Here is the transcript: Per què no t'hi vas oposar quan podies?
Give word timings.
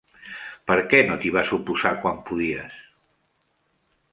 Per 0.69 0.77
què 0.93 1.01
no 1.09 1.17
t'hi 1.25 1.33
vas 1.35 1.51
oposar 1.57 1.91
quan 2.07 2.17
podies? 2.31 2.81